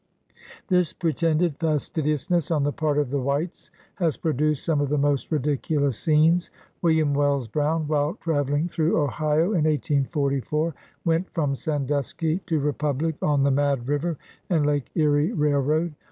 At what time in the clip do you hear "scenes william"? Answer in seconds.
5.99-7.13